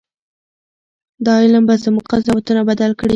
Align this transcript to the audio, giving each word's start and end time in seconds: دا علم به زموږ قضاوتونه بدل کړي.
دا 1.25 1.33
علم 1.43 1.63
به 1.67 1.75
زموږ 1.83 2.05
قضاوتونه 2.11 2.61
بدل 2.69 2.91
کړي. 2.99 3.09